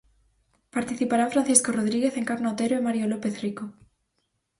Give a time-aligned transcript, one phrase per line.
[0.75, 3.65] Participarán Francisco Rodríguez, Encarna Otero e Mario López Rico.